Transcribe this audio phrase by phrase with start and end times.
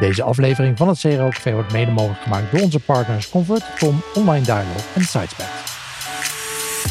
[0.00, 4.44] Deze aflevering van het CRO Café wordt mede mogelijk gemaakt door onze partners Convert.com, Online
[4.44, 5.74] Dialog en Sidespect.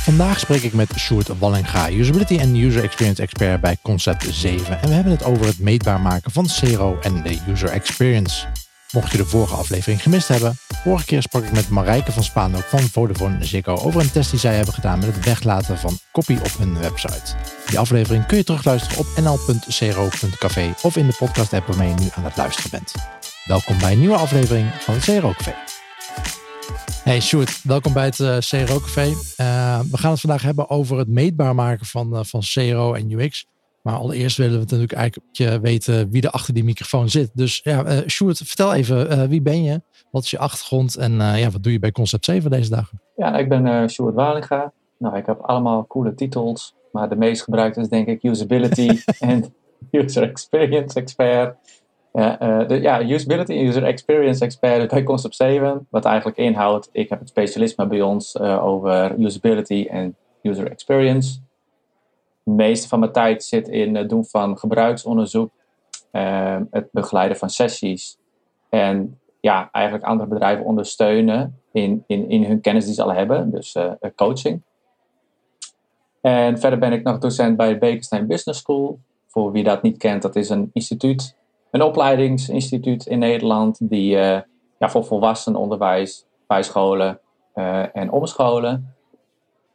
[0.05, 4.81] Vandaag spreek ik met Sjoerd Wallinga, Usability en User Experience Expert bij Concept 7.
[4.81, 8.45] En we hebben het over het meetbaar maken van CRO en de User Experience.
[8.91, 12.63] Mocht je de vorige aflevering gemist hebben, vorige keer sprak ik met Marijke van Spaanhoek
[12.63, 16.37] van Vodafone Ziggo over een test die zij hebben gedaan met het weglaten van copy
[16.43, 17.35] op hun website.
[17.69, 22.07] Die aflevering kun je terugluisteren op nl.cro.café of in de podcast app waarmee je nu
[22.15, 22.93] aan het luisteren bent.
[23.45, 25.53] Welkom bij een nieuwe aflevering van het CRO Café.
[27.03, 29.07] Hey Sjoerd, welkom bij het uh, CRO Café.
[29.07, 33.11] Uh, we gaan het vandaag hebben over het meetbaar maken van, uh, van CRO en
[33.11, 33.47] UX.
[33.81, 37.29] Maar allereerst willen we natuurlijk eigenlijk weten wie er achter die microfoon zit.
[37.33, 39.81] Dus ja, uh, Sjoerd, vertel even, wie ben je?
[40.11, 40.95] Wat is je achtergrond?
[40.95, 43.01] En ja, wat doe je bij Concept 7 deze dagen?
[43.15, 44.73] Ja, ik ben Sjoerd Walinga.
[44.97, 46.75] Nou, ik heb allemaal coole titels.
[46.95, 49.53] Maar de meest gebruikte is denk ik Usability en
[49.91, 51.55] User Experience Expert.
[52.13, 55.87] Ja, de, ja, Usability en User Experience Expert bij Concept 7.
[55.89, 61.39] Wat eigenlijk inhoudt, ik heb het specialisme bij ons over Usability en User Experience
[62.45, 65.51] de meeste van mijn tijd zit in het doen van gebruiksonderzoek,
[66.11, 68.17] uh, het begeleiden van sessies
[68.69, 73.51] en ja, eigenlijk andere bedrijven ondersteunen in, in, in hun kennis die ze al hebben,
[73.51, 74.61] dus uh, coaching.
[76.25, 78.99] En verder ben ik nog docent bij Bekenstein Business School.
[79.27, 81.35] Voor wie dat niet kent, dat is een instituut,
[81.71, 84.39] een opleidingsinstituut in Nederland die uh,
[84.79, 87.19] ja, voor volwassenenonderwijs, bijscholen
[87.93, 88.93] en omscholen.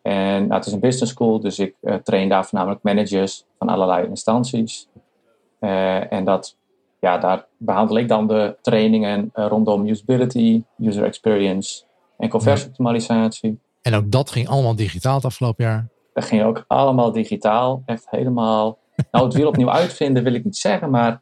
[0.02, 3.68] En nou, het is een business school, dus ik uh, train daar voornamelijk managers van
[3.68, 4.88] allerlei instanties.
[6.10, 6.56] En dat,
[7.00, 11.82] ja, daar behandel ik dan de trainingen rondom usability, user experience
[12.18, 13.58] en conversieoptimalisatie.
[13.82, 15.88] En ook dat ging allemaal digitaal het afgelopen jaar?
[16.12, 18.78] Dat ging ook allemaal digitaal, echt helemaal.
[19.10, 21.20] Nou, het wiel opnieuw uitvinden wil ik niet zeggen, maar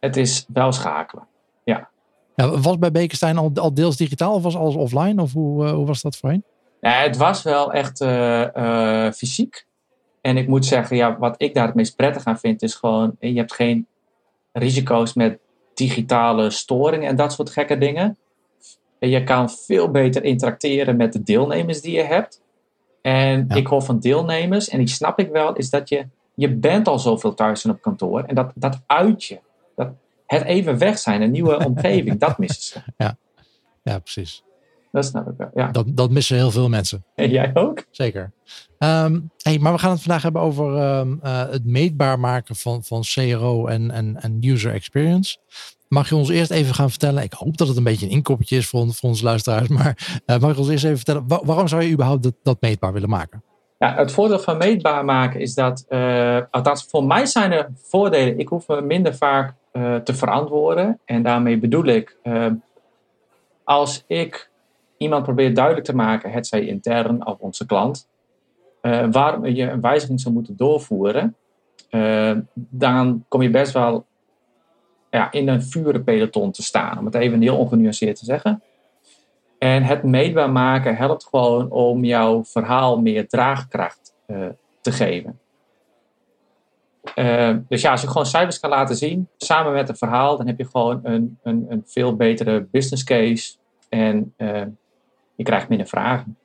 [0.00, 1.26] het is wel schakelen.
[1.64, 1.88] Ja.
[2.34, 5.22] ja was bij Bekenstein al, al deels digitaal of was alles offline?
[5.22, 6.44] Of hoe, hoe was dat voorheen?
[6.80, 9.66] Ja, het was wel echt uh, uh, fysiek.
[10.20, 13.16] En ik moet zeggen, ja, wat ik daar het meest prettig aan vind, is gewoon,
[13.20, 13.86] je hebt geen
[14.52, 15.38] risico's met
[15.74, 18.18] digitale storingen en dat soort gekke dingen.
[18.98, 22.42] En je kan veel beter interacteren met de deelnemers die je hebt.
[23.06, 23.54] En ja.
[23.54, 26.98] ik hoor van deelnemers, en die snap ik wel, is dat je, je bent al
[26.98, 28.22] zoveel thuis en op kantoor.
[28.22, 29.38] En dat, dat uit je.
[29.76, 29.88] Dat,
[30.26, 32.92] het even weg zijn, een nieuwe omgeving, dat missen ze.
[32.96, 33.16] Ja,
[33.82, 34.44] ja precies.
[34.92, 35.50] Dat snap ik wel.
[35.54, 35.70] Ja.
[35.70, 37.04] Dat, dat missen heel veel mensen.
[37.14, 37.84] En jij ook?
[37.90, 38.32] Zeker.
[38.78, 42.84] Um, hey, maar we gaan het vandaag hebben over um, uh, het meetbaar maken van,
[42.84, 45.36] van CRO en, en, en user experience.
[45.88, 48.56] Mag je ons eerst even gaan vertellen, ik hoop dat het een beetje een inkoppertje
[48.56, 51.68] is voor, voor onze luisteraars, maar uh, mag je ons eerst even vertellen, wa waarom
[51.68, 53.42] zou je überhaupt dat, dat meetbaar willen maken?
[53.78, 58.38] Ja, het voordeel van meetbaar maken is dat, uh, althans voor mij zijn er voordelen.
[58.38, 59.54] Ik hoef me minder vaak
[60.04, 62.16] te verantwoorden en daarmee bedoel ik,
[63.64, 64.50] als ik
[64.96, 68.08] iemand probeert duidelijk te maken, het zij intern of onze klant,
[69.10, 71.36] waarom je een wijziging zou moeten doorvoeren,
[72.54, 74.06] dan kom je best wel
[75.16, 78.62] ja, in een vurenpeloton te staan, om het even heel ongenuanceerd te zeggen.
[79.58, 84.46] En het meetbaar maken helpt gewoon om jouw verhaal meer draagkracht uh,
[84.80, 85.38] te geven.
[87.68, 90.58] dus ja, als je gewoon cijfers kan laten zien, samen met het verhaal, dan heb
[90.58, 93.54] je gewoon een, een, een veel betere business case.
[93.88, 94.34] En
[95.34, 96.36] je krijgt minder vragen.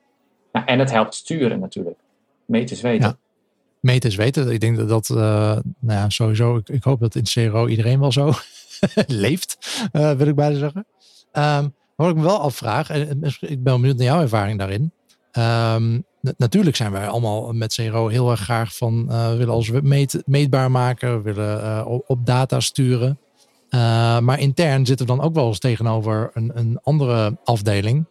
[0.52, 1.98] Nou, en het helpt sturen natuurlijk.
[2.46, 3.18] Meten is weten.
[3.80, 3.98] Ja.
[3.98, 4.50] Is weten.
[4.50, 5.62] Ik denk dat dat, nou
[5.98, 8.32] ja, sowieso, ik, ik, hoop dat in CRO iedereen wel zo
[9.06, 9.56] leeft,
[9.92, 10.86] uh, wil ik bijna zeggen.
[11.32, 14.92] Um, wat ik me wel afvraag, en ik ben benieuwd naar jouw ervaring daarin.
[15.32, 16.04] Um,
[16.36, 20.22] natuurlijk zijn wij allemaal met CRO heel erg graag van, uh, we willen ons meet,
[20.26, 23.18] meetbaar maken, we willen op, op, data sturen.
[24.20, 28.06] maar intern zitten we dan ook wel eens tegenover een, een andere afdeling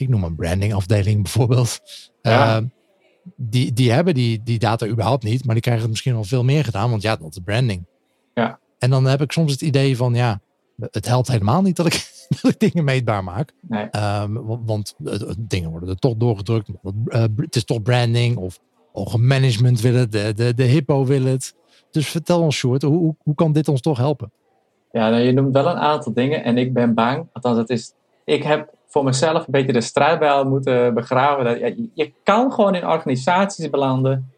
[0.00, 1.80] ik noem een brandingafdeling bijvoorbeeld.
[2.22, 2.60] Ja.
[2.60, 2.66] Uh,
[3.36, 6.44] die, die hebben die, die data überhaupt niet, maar die krijgen het misschien wel veel
[6.44, 7.86] meer gedaan, want ja, dat is branding.
[8.34, 8.58] Ja.
[8.78, 10.40] En dan heb ik soms het idee van, ja,
[10.90, 12.10] het helpt helemaal niet dat ik,
[12.42, 13.52] dat ik dingen meetbaar maak.
[13.60, 13.88] Nee.
[14.22, 16.68] Um, want uh, dingen worden er toch doorgedrukt.
[16.68, 18.60] Uh, het is toch branding of
[19.16, 21.54] management wil het, de, de, de hippo wil het.
[21.90, 24.32] Dus vertel ons, Short, hoe, hoe kan dit ons toch helpen?
[24.92, 27.26] Ja, nou, je noemt wel een aantal dingen en ik ben bang.
[27.32, 27.92] Althans, het is,
[28.24, 31.44] ik heb voor mezelf een beetje de strijdbijl moeten begraven.
[31.44, 34.32] Dat, ja, je kan gewoon in organisaties belanden.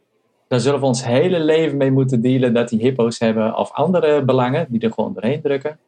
[0.51, 4.25] Daar zullen we ons hele leven mee moeten dealen dat die hippo's hebben of andere
[4.25, 5.79] belangen die er gewoon doorheen drukken.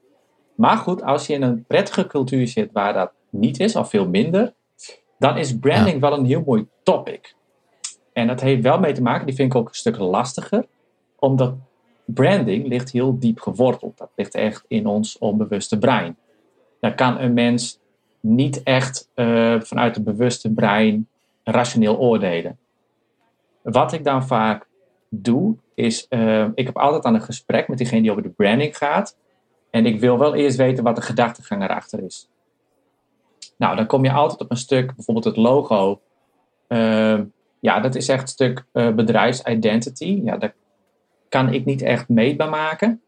[0.54, 4.08] Maar goed, als je in een prettige cultuur zit waar dat niet is, of veel
[4.08, 4.52] minder,
[5.18, 7.34] dan is branding wel een heel mooi topic.
[8.12, 10.66] En dat heeft wel mee te maken, die vind ik ook een stuk lastiger,
[11.18, 11.54] omdat
[12.04, 13.98] branding ligt heel diep geworteld.
[13.98, 16.16] Dat ligt echt in ons onbewuste brein.
[16.80, 17.78] Daar kan een mens
[18.20, 21.08] niet echt uh, vanuit het bewuste brein
[21.44, 22.58] rationeel oordelen.
[23.62, 24.66] Wat ik dan vaak
[25.08, 28.76] doe, is uh, ik heb altijd aan een gesprek met diegene die over de branding
[28.76, 29.16] gaat.
[29.70, 32.28] En ik wil wel eerst weten wat de gedachtegang erachter is.
[33.56, 36.00] Nou, dan kom je altijd op een stuk, bijvoorbeeld het logo.
[36.68, 37.20] Uh,
[37.60, 40.20] ja, dat is echt een stuk uh, bedrijfsidentity.
[40.24, 40.52] Ja, dat
[41.28, 43.02] kan ik niet echt meetbaar maken.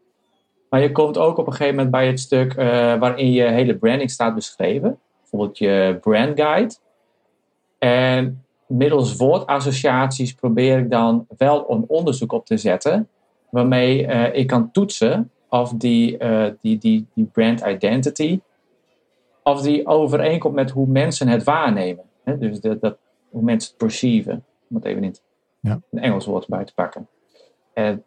[0.69, 2.65] Maar je komt ook op een gegeven moment bij het stuk uh,
[2.95, 4.99] waarin je hele branding staat beschreven.
[5.19, 6.75] Bijvoorbeeld je brand guide.
[7.77, 8.44] En
[8.77, 13.07] middels woordassociaties probeer ik dan wel een onderzoek op te zetten.
[13.49, 16.17] Waarmee uh, ik kan toetsen of die,
[16.61, 18.39] die, die, die brand identity
[19.43, 22.03] of die overeenkomt met hoe mensen het waarnemen.
[22.23, 22.37] Hè?
[22.37, 22.97] Dus dat, dat,
[23.29, 24.43] hoe mensen het perceiven.
[24.69, 25.15] Om het even in
[25.59, 25.81] ja.
[25.91, 27.07] een Engels woord bij te pakken.
[27.73, 28.03] En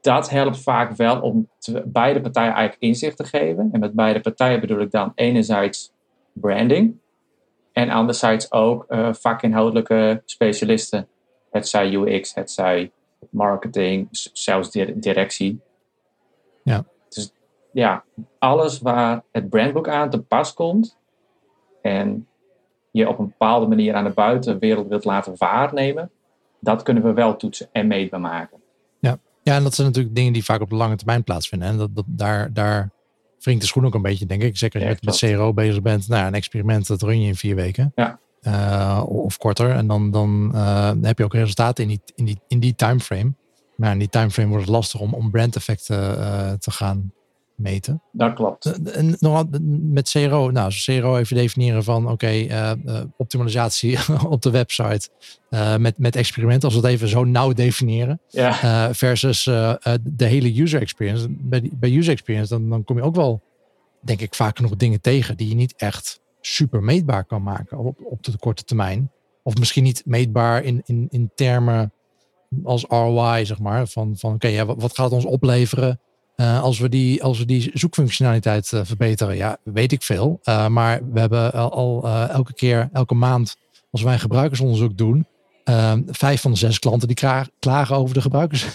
[0.00, 1.48] dat helpt vaak wel om
[1.84, 3.68] beide partijen eigenlijk inzicht te geven.
[3.72, 5.92] En met beide partijen bedoel ik dan enerzijds
[6.32, 6.96] branding.
[7.78, 11.08] En anderzijds ook uh, vakinhoudelijke specialisten.
[11.50, 12.90] Het zij UX, het zij
[13.30, 15.60] marketing, zelfs directie.
[16.62, 16.84] Ja
[17.72, 18.04] ja,
[18.38, 20.96] alles waar het brandboek aan te pas komt
[21.82, 22.26] en
[22.90, 26.10] je op een bepaalde manier aan de buitenwereld wilt laten waarnemen,
[26.60, 28.58] dat kunnen we wel toetsen en meetbaar maken.
[28.98, 29.18] Ja.
[29.42, 31.68] ja, en dat zijn natuurlijk dingen die vaak op de lange termijn plaatsvinden.
[31.68, 32.90] En dat, dat, daar, daar
[33.40, 34.56] wringt de schoen ook een beetje, denk ik.
[34.56, 36.08] Zeker als je met, met CRO bezig bent.
[36.08, 37.92] Nou, een experiment, dat run je in vier weken.
[37.94, 38.18] Ja.
[38.42, 39.70] Uh, of korter.
[39.70, 43.32] En dan, dan uh, heb je ook resultaten in die, in die, in die timeframe.
[43.76, 47.12] Maar in die timeframe wordt het lastig om, om brand effecten uh, te gaan
[47.58, 48.02] meten.
[48.12, 48.90] Dat klopt.
[48.90, 54.42] En nog met CRO, nou, CRO even definiëren van oké, okay, uh, eh, optimalisatie op
[54.42, 55.08] de website
[55.50, 58.64] uh, met, met experimenten, als we het even zo nauw definiëren, ja.
[58.64, 61.26] uh, versus de hele user experience.
[61.28, 63.42] Bij, bij user experience, dan, dan kom je ook wel,
[64.00, 67.98] denk ik, vaak nog dingen tegen die je niet echt super meetbaar kan maken op,
[68.04, 69.10] op de korte termijn.
[69.42, 71.92] Of misschien niet meetbaar in, in, in termen
[72.64, 76.00] als ROI, zeg maar, van, van oké, okay, ja, wat, wat gaat het ons opleveren?
[76.40, 80.40] Uh, als, we die, als we die zoekfunctionaliteit uh, verbeteren, ja, weet ik veel.
[80.44, 83.56] Uh, maar we hebben al, al elke keer, elke maand,
[83.90, 85.26] als wij gebruikersonderzoek doen,
[86.06, 88.66] vijf van de zes klanten die klagen over de gebruikers.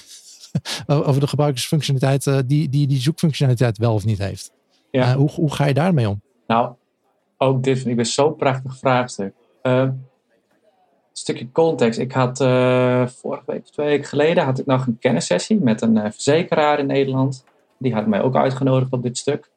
[0.87, 4.51] over de gebruikersfunctionaliteit die, die die zoekfunctionaliteit wel of niet heeft.
[4.91, 5.15] Ja.
[5.15, 6.21] hoe, hoe ga je daarmee om?
[6.47, 6.73] Nou,
[7.37, 9.33] ook dit vind ik zo'n prachtig vraagstuk.
[9.61, 10.05] een
[11.13, 11.99] stukje context.
[11.99, 12.37] Ik had
[13.17, 17.43] vorige week, twee weken geleden, had ik nog een kennissessie met een verzekeraar in Nederland.
[17.77, 19.51] Die had mij ook uitgenodigd op dit stuk.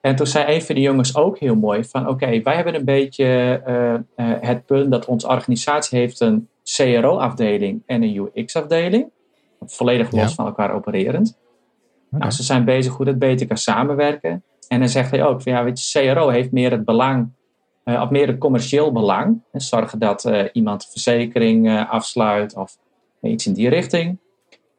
[0.00, 2.84] En toen zei een van de jongens ook heel mooi van oké, wij hebben een
[2.84, 3.92] beetje uh,
[4.26, 9.10] uh, het punt dat onze organisatie heeft een CRO-afdeling en een UX-afdeling.
[9.60, 11.38] Volledig los van elkaar opererend.
[12.06, 12.20] Okay.
[12.20, 14.42] Nou, ze zijn bezig hoe dat beter kan samenwerken.
[14.68, 17.30] En dan zegt hij ook van ja, weet je, CRO heeft meer het belang,
[17.84, 19.42] uh, of meer het commercieel belang.
[19.52, 22.78] En zorgen dat iemand verzekering afsluit of
[23.22, 24.18] iets in die richting.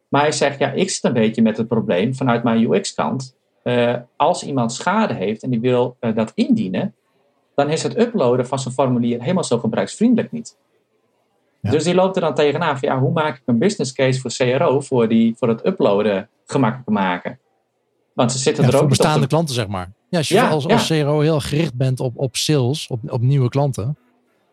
[0.10, 3.38] Maar hij zegt, ja, ik zit een beetje met het probleem vanuit mijn UX-kant.
[3.64, 6.96] Uh, eh, als iemand schade heeft en die wil uh, dat indienen,
[7.56, 10.58] dan is het uploaden van zijn formulier helemaal zo gebruiksvriendelijk niet.
[11.62, 11.72] Ja.
[11.72, 14.32] Dus die loopt er dan tegenaan van, ja, hoe maak ik een business case voor
[14.32, 17.40] CRO voor, die, voor het uploaden gemakkelijk maken?
[18.14, 19.92] Want ze zitten ja, er ook voor bestaande klanten, zeg maar.
[20.10, 23.22] Ja, als je ja, als, als CRO heel gericht bent op, op sales, op, op
[23.22, 23.98] nieuwe klanten,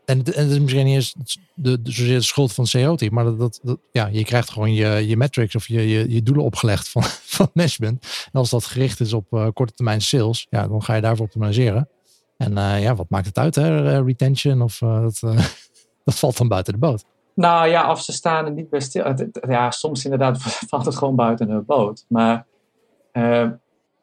[0.06, 1.14] en en het is misschien niet eens
[1.54, 5.06] de, de, zozeer de schuld van CO-team, maar dat, dat, ja, je krijgt gewoon je,
[5.06, 7.02] je metrics of je, je, je doelen opgelegd van,
[7.36, 8.26] van management.
[8.32, 11.24] En als dat gericht is op uh, korte termijn sales, ja, dan ga je daarvoor
[11.24, 11.88] optimaliseren.
[12.36, 13.92] En uh, ja, wat maakt het uit, hè?
[13.92, 15.20] Eh, retention of dat,
[16.04, 17.04] dat valt dan buiten de boot.
[17.34, 19.14] Nou ja, of ze staan er niet bij stil.
[19.48, 22.04] Ja, soms inderdaad valt het gewoon buiten de boot.
[22.08, 22.46] Maar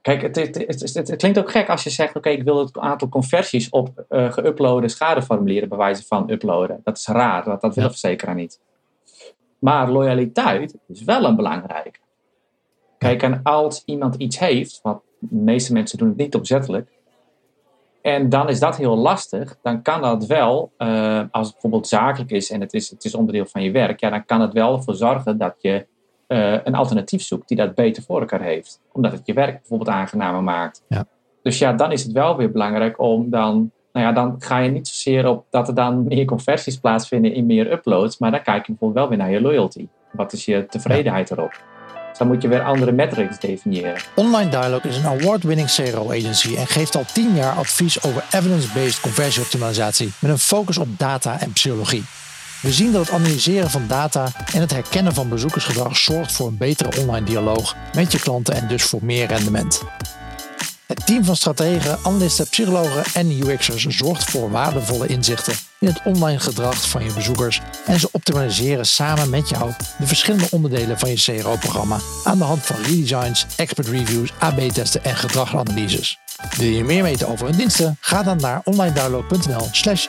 [0.04, 3.10] Kijk, het, het, het, klinkt ook gek als je zegt: Oké, ik wil het aantal
[3.10, 6.82] conversies op uh, geüploade schadeformulieren bij wijze van uploaden.
[6.84, 7.90] Dat is raar, dat, dat wil ja.
[7.90, 8.60] verzekeraar niet.
[9.60, 12.00] Maar loyaliteit is wel een belangrijke.
[12.98, 16.90] Kijk, en als iemand iets heeft, wat de meeste mensen doen het niet opzettelijk,
[18.02, 22.32] en dan is dat heel lastig, dan kan dat wel, uh, als het bijvoorbeeld zakelijk
[22.32, 24.76] is en het is, het is onderdeel van je werk, ja, dan kan het wel
[24.76, 25.86] ervoor zorgen dat je
[26.28, 28.80] uh, een alternatief zoekt die dat beter voor elkaar heeft.
[28.92, 30.84] Omdat het je werk bijvoorbeeld aangenamer maakt.
[30.88, 31.06] Ja.
[31.42, 34.72] Dus ja, dan is het wel weer belangrijk om dan, nou ja, dan ga je
[34.72, 38.66] niet zozeer op dat er dan meer conversies plaatsvinden in meer uploads, maar dan kijk
[38.66, 39.88] je bijvoorbeeld wel weer naar je loyalty.
[40.12, 41.36] Wat is je tevredenheid ja.
[41.36, 41.62] erop?
[42.10, 44.02] Dus dan moet je weer andere metrics definiëren.
[44.16, 49.00] Online Dialogue is een award-winning CRO agency en geeft al 10 jaar advies over evidence-based
[49.00, 52.04] conversieoptimalisatie met een focus op data en psychologie.
[52.64, 56.58] We zien dat het analyseren van data en het herkennen van bezoekersgedrag zorgt voor een
[56.58, 59.82] betere online dialoog met je klanten en dus voor meer rendement.
[60.88, 66.40] Het team van strategen, analisten, psychologen en UX'ers zorgt voor waardevolle inzichten in het online
[66.40, 71.16] gedrag van je bezoekers en ze optimaliseren samen met jou de verschillende onderdelen van je
[71.16, 76.20] CRO-programma aan de hand van redesigns, expert reviews, AB-testen en gedragsanalyses.
[76.58, 77.98] Wil je meer weten over hun diensten?
[78.00, 80.08] Ga dan naar onlinedownload.nl/slash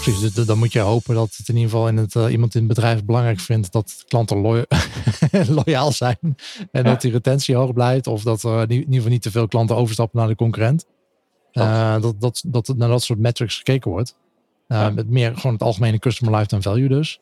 [0.00, 2.60] Precies, dan moet je hopen dat het in ieder geval in het, uh, iemand in
[2.60, 4.64] het bedrijf belangrijk vindt dat klanten loy
[5.64, 6.36] loyaal zijn.
[6.72, 8.06] En dat die retentie hoog blijft.
[8.06, 10.86] Of dat er in ieder geval niet te veel klanten overstappen naar de concurrent.
[11.52, 14.16] Uh, dat, dat, dat naar dat soort metrics gekeken wordt.
[14.68, 14.90] Uh, ja.
[14.90, 17.20] Met meer gewoon het algemene customer lifetime value dus.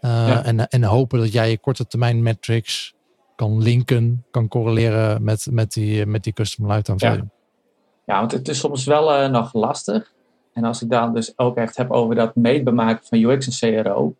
[0.00, 0.44] Ja.
[0.44, 2.94] en, en hopen dat jij je korte termijn metrics
[3.36, 7.16] kan linken, kan correleren met, met, die, met die customer lifetime value.
[7.16, 10.16] Ja, ja want het is soms wel nog lastig.
[10.58, 14.14] En als ik dan dus ook echt heb over dat meetbemaken van UX en CRO,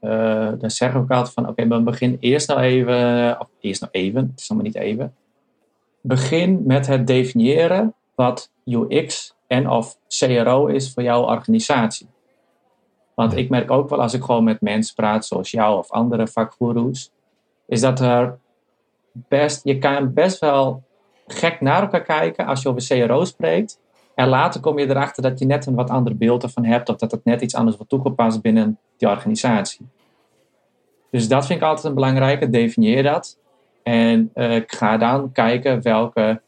[0.00, 3.48] uh, dan zeg ik ook altijd van oké, okay, maar begin eerst nou even, of
[3.60, 5.14] eerst nou even, het is allemaal niet even.
[6.00, 12.06] Begin met het definiëren wat UX en of CRO is voor jouw organisatie.
[13.14, 16.26] Want ik merk ook wel als ik gewoon met mensen praat, zoals jou of andere
[16.26, 17.10] vakgoeroes,
[17.66, 18.38] is dat er
[19.12, 20.82] best, je kan best wel
[21.26, 23.82] gek naar elkaar kijken als je over CRO spreekt.
[24.14, 26.96] En later kom je erachter dat je net een wat ander beeld ervan hebt, of
[26.96, 29.86] dat het net iets anders wordt toegepast binnen die organisatie.
[31.10, 33.38] Dus dat vind ik altijd een belangrijke, definieer dat.
[33.82, 36.40] En uh, ga dan kijken welke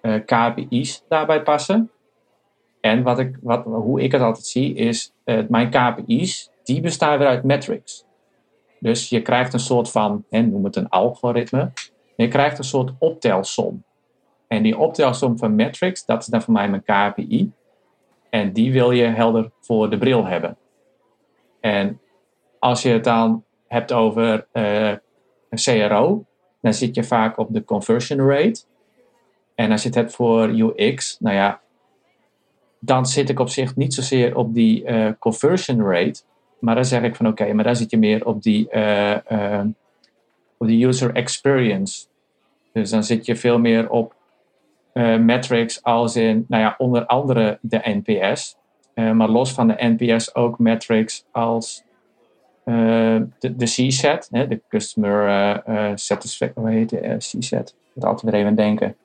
[0.00, 1.90] eh, KPI's daarbij passen.
[2.80, 7.18] En wat ik, wat, hoe ik het altijd zie is, uh, mijn KPI's, die bestaan
[7.18, 8.04] weer uit metrics.
[8.78, 11.72] Dus je krijgt een soort van, hè, noem het een algoritme,
[12.16, 13.84] je krijgt een soort optelsom.
[14.50, 17.52] En die optelsom van metrics, dat is dan voor mij mijn KPI.
[18.30, 20.56] En die wil je helder voor de bril hebben.
[21.60, 22.00] En
[22.58, 24.88] als je het dan hebt over uh,
[25.48, 26.24] een CRO,
[26.60, 28.62] dan zit je vaak op de conversion rate.
[29.54, 31.60] En als je het hebt voor UX, nou ja,
[32.78, 36.22] dan zit ik op zich niet zozeer op die uh, conversion rate.
[36.60, 39.64] Maar dan zeg ik van oké, maar dan zit je meer op die, uh,
[40.58, 42.06] op die user experience.
[42.72, 44.18] Dus dan zit je veel meer op
[44.94, 48.56] uh, metrics als in, nou ja, onder andere de NPS.
[48.94, 51.82] Uh, maar los van de NPS ook metrics als
[52.64, 55.62] uh, de, de C-set, de Customer
[55.94, 57.68] Satisfaction, hoe heet de C-set?
[57.68, 58.96] Ik moet altijd weer even denken.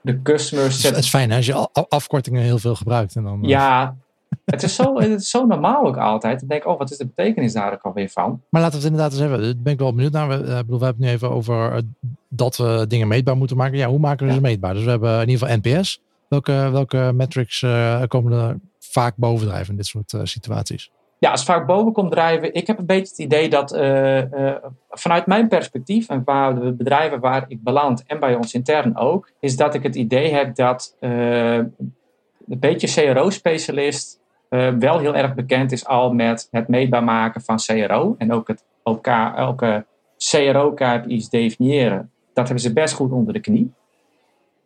[0.00, 0.94] De Customer Satisfaction.
[0.94, 3.16] Het is fijn hè, als je afkortingen heel veel gebruikt.
[3.16, 3.96] En dan, ja,
[4.44, 6.38] het is, zo, het is zo normaal ook altijd.
[6.38, 8.42] Dan denk ik, oh, wat is de betekenis daar ook alweer van?
[8.48, 9.42] Maar laten we het inderdaad eens hebben.
[9.42, 10.28] Daar ben ik wel benieuwd naar.
[10.28, 11.82] We, bedoel, we hebben het nu even over
[12.38, 13.78] dat we dingen meetbaar moeten maken.
[13.78, 14.74] Ja, hoe maken we ze meetbaar?
[14.74, 16.00] Dus we hebben in ieder geval NPS.
[16.28, 20.90] Welke, welke metrics uh, komen er vaak bovendrijven in dit soort uh, situaties?
[21.18, 22.54] Ja, als vaak boven komt drijven.
[22.54, 24.22] Ik heb een beetje het idee dat uh,
[24.90, 29.30] vanuit mijn perspectief en waar de bedrijven waar ik beland en bij ons intern ook,
[29.40, 31.74] is dat ik het idee heb dat een
[32.46, 34.20] beetje CRO-specialist
[34.78, 38.64] wel heel erg bekend is al met het meetbaar maken van CRO en ook het
[38.84, 43.72] elkaar, elke CRO-KPI's definiëren dat hebben ze best goed onder de knie.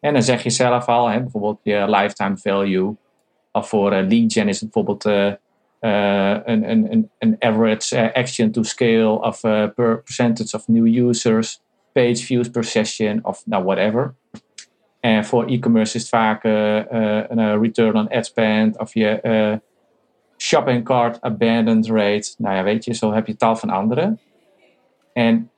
[0.00, 2.94] En dan zeg je zelf al, hè, bijvoorbeeld je lifetime value.
[3.52, 5.32] Of voor uh, lead gen is het bijvoorbeeld uh,
[5.80, 11.60] uh, een, een, een average action to scale of per percentage of new users,
[11.92, 14.14] page views per session of nou whatever.
[15.00, 19.60] En voor e-commerce is het vaak een return on ad spend of je
[20.36, 22.34] shopping cart abandoned rate.
[22.38, 24.16] Nou ja, weet je, zo heb je tal van andere.
[25.12, 25.51] En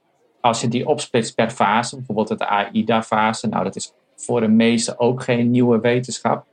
[0.45, 4.99] als je die opsplitst per fase, bijvoorbeeld het AIDA-fase, nou dat is voor de meesten
[4.99, 6.47] ook geen nieuwe wetenschap,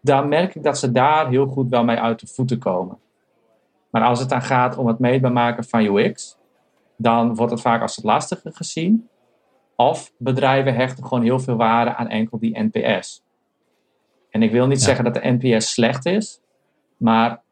[0.00, 2.98] dan merk ik dat ze daar heel goed wel mee uit de voeten komen.
[3.90, 6.36] Maar als het dan gaat om het meetbaar maken van UX,
[6.96, 9.08] dan wordt het vaak als het lastiger gezien.
[9.76, 13.22] Of bedrijven hechten gewoon heel veel waarde aan enkel die NPS.
[14.30, 16.40] En ik wil niet zeggen dat de NPS slecht is,
[16.96, 17.42] maar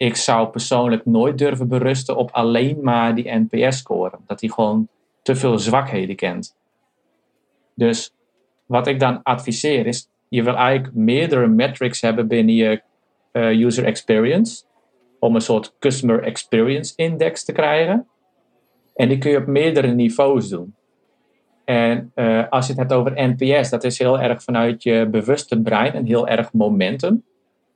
[0.00, 4.18] ik zou persoonlijk nooit durven berusten op alleen maar die NPS-score.
[4.26, 4.88] Dat die gewoon
[5.22, 6.56] te veel zwakheden kent.
[7.74, 8.14] Dus
[8.66, 12.82] wat ik dan adviseer is, je wil eigenlijk meerdere metrics hebben binnen je
[13.32, 14.64] uh, user experience.
[15.18, 18.06] Om een soort customer experience index te krijgen.
[18.94, 20.74] En die kun je op meerdere niveaus doen.
[21.64, 25.60] En uh, als je het hebt over NPS, dat is heel erg vanuit je bewuste
[25.60, 27.24] brein en heel erg momentum.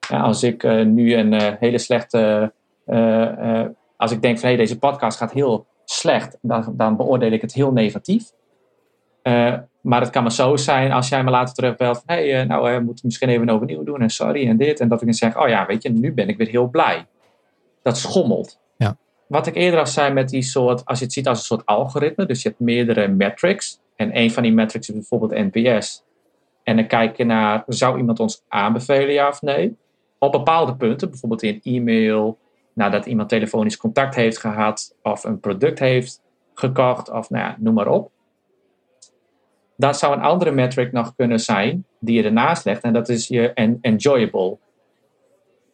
[0.09, 2.53] Ja, als ik uh, nu een uh, hele slechte.
[2.87, 3.65] Uh,
[3.97, 7.55] als ik denk van hey, deze podcast gaat heel slecht, dan, dan beoordeel ik het
[7.55, 8.31] heel negatief.
[9.81, 12.81] maar het kan maar zo zijn als jij me later terugbelt van hey, nou we
[12.81, 14.81] moeten misschien even overnieuw doen en sorry en dit.
[14.81, 17.07] En dat ik dan zeg, oh ja, weet je, nu ben ik weer heel blij.
[17.83, 18.61] dat schommelt.
[18.77, 18.97] Ja.
[19.27, 21.67] Wat ik eerder al zei met die soort, als je het ziet als een soort
[21.67, 23.81] algoritme, dus je hebt meerdere metrics.
[23.97, 26.05] En een van die metrics is bijvoorbeeld NPS.
[26.63, 29.77] En dan kijk je naar, zou iemand ons aanbevelen, ja of nee?
[30.25, 32.39] Op bepaalde punten, bijvoorbeeld in e-mail,
[32.73, 36.23] nadat iemand telefonisch contact heeft gehad, of een product heeft
[36.55, 38.11] gekocht, of nou ja, noem maar op.
[39.77, 43.29] Dat zou een andere metric nog kunnen zijn, die je ernaast legt, en dat is
[43.29, 44.59] je enjoyable.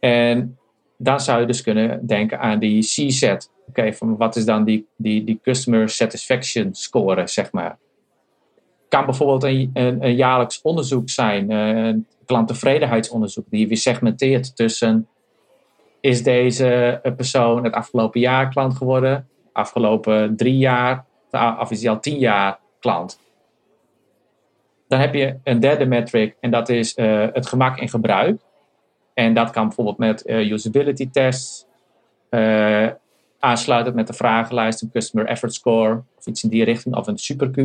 [0.01, 0.59] En
[0.97, 3.51] dan zou je dus kunnen denken aan die C-set.
[3.69, 7.79] Oké, van wat is dan die, die, die customer satisfaction score, zeg maar.
[8.89, 11.95] Kan bijvoorbeeld een, een, jaarlijks onderzoek zijn, eh,
[12.31, 15.09] klanttevredenheidsonderzoek, die je weer segmenteert tussen
[16.01, 21.05] is deze persoon het afgelopen jaar klant geworden, afgelopen drie jaar,
[21.59, 23.21] of is hij al tien jaar klant.
[24.89, 28.41] Dan heb je een derde metric en dat is uh, het gemak in gebruik.
[29.15, 31.67] En dat kan bijvoorbeeld met uh, usability tests,
[32.31, 32.89] uh,
[33.39, 37.19] aansluiten met de vragenlijst, een customer effort score of iets in die richting, of een
[37.19, 37.57] super Q.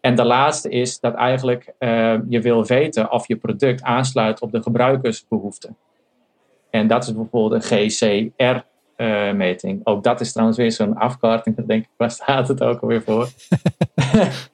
[0.00, 4.52] En de laatste is dat eigenlijk uh, je wil weten of je product aansluit op
[4.52, 5.76] de gebruikersbehoeften.
[6.70, 9.80] En dat is bijvoorbeeld een GCR-meting.
[9.84, 11.56] Ook dat is trouwens weer zo'n afkorting.
[11.56, 13.28] Dan denk ik, waar staat het ook alweer voor?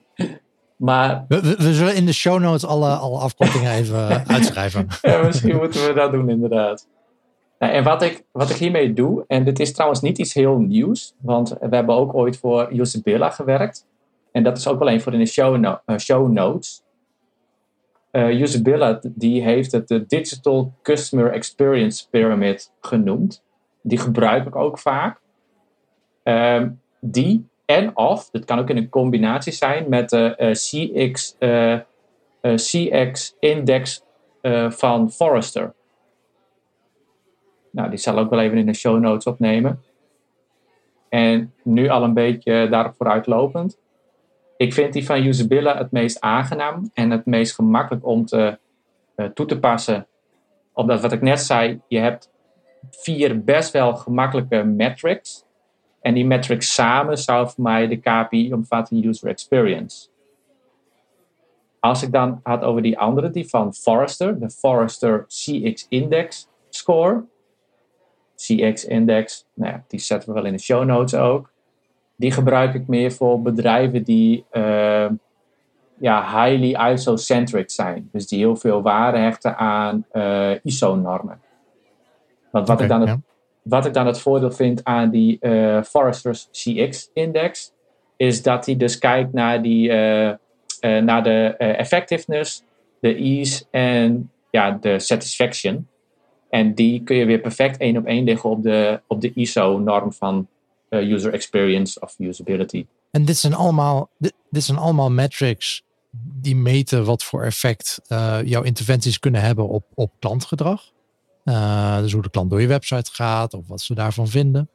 [0.77, 3.97] Maar, we, we, zullen in de show notes alle, alle afkortingen even
[4.35, 4.87] uitschrijven.
[5.01, 6.87] ja, misschien moeten we dat doen, inderdaad.
[7.59, 10.57] Nou, en wat ik, wat ik hiermee doe, en dit is trouwens niet iets heel
[10.57, 13.85] nieuws, want we hebben ook ooit voor Usabilla gewerkt.
[14.37, 16.83] En dat is ook wel een voor in de show, uh, show notes.
[18.11, 23.43] Uh, Usabilla die heeft het de Digital Customer Experience Pyramid genoemd.
[23.81, 25.19] Die gebruik ik ook vaak.
[26.23, 31.35] Um, die en of, dat kan ook in een combinatie zijn met de CX,
[32.55, 34.03] CX index
[34.69, 35.73] van Forrester.
[37.71, 39.81] Nou, die zal ook wel even in de show notes opnemen.
[41.09, 43.77] En nu al een beetje daarop vooruitlopend.
[44.57, 48.57] Ik vind die van Usabilla het meest aangenaam en het meest gemakkelijk om te,
[49.33, 50.07] toe te passen.
[50.73, 52.31] Omdat wat ik net zei, je hebt
[52.89, 55.45] vier best wel gemakkelijke metrics
[56.01, 60.07] en die metrics samen zou voor mij de KPI omvatten user experience.
[61.79, 67.23] Als ik dan had over die andere, die van Forrester, de Forrester CX Index score.
[68.35, 71.51] CX Index, nou ja, die zetten we wel in de show notes ook.
[72.17, 75.09] Die gebruik ik meer voor bedrijven die uh,
[75.99, 78.09] ja, highly ISO-centric zijn.
[78.11, 81.39] Dus die heel veel waarde hechten aan uh, ISO-normen.
[82.51, 83.19] Want wat okay, ik dan het ja
[83.69, 87.71] wat ik dan het voordeel vind aan die uh, Forrester's CX-index,
[88.17, 90.33] is dat hij dus kijkt naar, die, uh,
[90.79, 92.63] naar de effectiveness,
[92.99, 95.87] de ease en ja, de satisfaction.
[96.49, 100.13] En die kun je weer perfect één op één leggen op de, op de ISO-norm
[100.13, 100.47] van
[100.89, 102.85] user experience of usability.
[103.11, 105.83] En dit zijn allemaal, dit, zijn allemaal metrics
[106.41, 108.01] die meten wat voor effect
[108.43, 110.91] jouw interventies kunnen hebben op, op klantgedrag.
[111.43, 114.69] Uh, dus hoe de klant door je website gaat of wat ze daarvan vinden.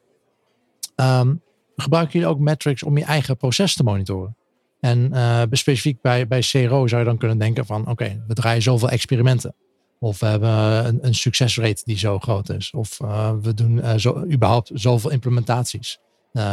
[0.97, 1.43] Um,
[1.77, 4.37] gebruiken jullie ook metrics om je eigen proces te monitoren?
[4.81, 5.13] En
[5.51, 9.55] specifiek bij, bij CRO zou je dan kunnen denken van oké, we draaien zoveel experimenten.
[10.03, 10.51] Of we hebben
[10.87, 12.71] een, een succesrate die zo groot is.
[12.71, 16.01] Of uh, we doen zo, überhaupt zoveel implementaties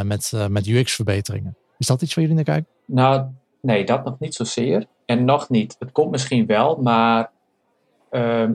[0.03, 1.57] met, met UX-verbeteringen.
[1.77, 2.71] Is dat iets waar jullie naar kijken?
[2.85, 3.25] Nou,
[3.61, 4.85] nee, dat nog niet zozeer.
[5.05, 5.75] En nog niet.
[5.79, 7.31] Het komt misschien wel, maar
[8.09, 8.53] ehm,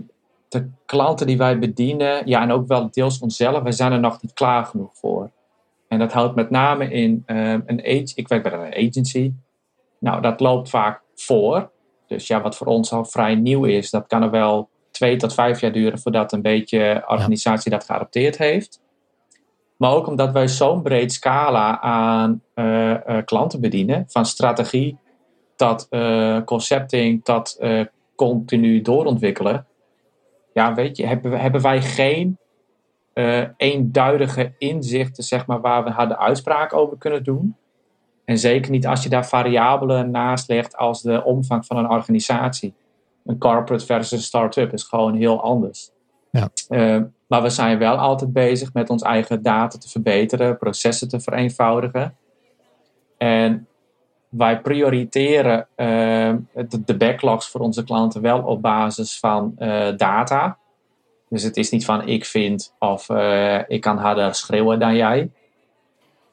[0.49, 4.23] de klanten die wij bedienen, ja, en ook wel deels onszelf, we zijn er nog
[4.23, 5.31] niet klaar genoeg voor.
[5.89, 9.33] En dat houdt met name in um, een ik werk bij een agency.
[9.99, 11.71] Nou, dat loopt vaak voor.
[12.07, 15.35] Dus ja, wat voor ons al vrij nieuw is, dat kan er wel twee tot
[15.35, 18.81] vijf jaar duren voordat een beetje organisatie dat geadopteerd heeft.
[19.77, 24.99] Maar ook omdat wij zo'n breed scala aan uh, uh, klanten bedienen, van strategie
[25.57, 27.61] tot uh, concepting tot
[28.17, 29.67] continu doorontwikkelen,
[30.53, 32.39] ja, weet je, hebben, hebben wij geen
[33.57, 37.57] eenduidige inzichten, zeg maar, waar we harde uitspraak over kunnen doen.
[38.25, 42.75] En zeker niet als je daar variabelen naast legt als de omvang van een organisatie.
[43.25, 45.91] Een corporate versus een start-up is gewoon heel anders.
[46.31, 46.49] Ja.
[46.69, 51.21] Uh, maar we zijn wel altijd bezig met ons eigen data te verbeteren, processen te
[51.21, 52.17] vereenvoudigen.
[53.17, 53.67] En
[54.29, 60.59] wij prioriteren uh, de, de, backlogs voor onze klanten wel op basis van uh, data.
[61.29, 63.09] Dus het is niet van ik vind of
[63.69, 65.31] ik kan harder schreeuwen dan jij.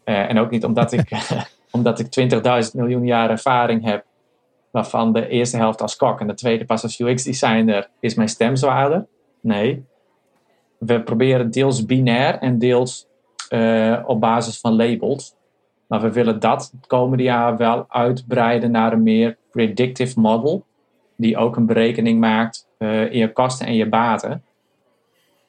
[0.03, 1.11] en ook niet omdat ik,
[1.71, 2.31] omdat ik
[2.65, 4.05] 20.000 miljoen jaar ervaring heb,
[4.71, 8.55] waarvan de eerste helft als kok en de tweede pas als UX-designer is mijn stem
[8.55, 9.07] zwaarder.
[9.41, 9.85] Nee.
[10.77, 13.07] we proberen deels binair en deels
[14.05, 15.35] op basis van labels.
[15.87, 20.65] Maar we willen dat het komende jaar wel uitbreiden naar een meer predictive model.
[21.15, 24.43] Die ook een berekening maakt in je kosten en je baten.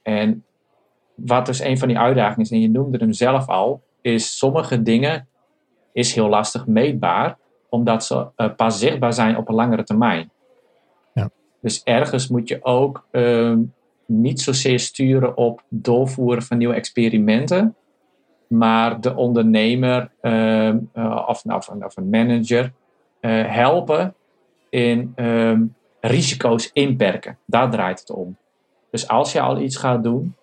[0.02, 0.44] En
[1.14, 4.82] wat dus een van die uitdagingen is, en je noemde hem zelf al, is sommige
[4.82, 5.28] dingen
[5.92, 7.37] is heel lastig meetbaar,
[7.72, 10.30] omdat ze uh, pas zichtbaar zijn op een langere termijn.
[11.14, 11.30] Ja.
[11.61, 13.56] Dus ergens moet je ook uh,
[14.06, 17.76] niet zozeer sturen op doorvoeren van nieuwe experimenten,
[18.46, 20.74] maar de ondernemer uh,
[21.26, 22.72] of, of, of, een manager
[23.20, 24.14] uh, helpen
[24.68, 25.62] in ehm,
[26.00, 27.38] risico's inperken.
[27.46, 28.37] Daar draait het om.
[28.90, 30.35] Dus als je al iets gaat doen,